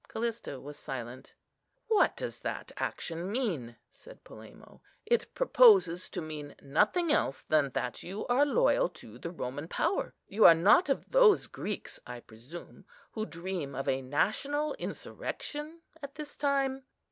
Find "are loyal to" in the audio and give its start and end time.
8.25-9.19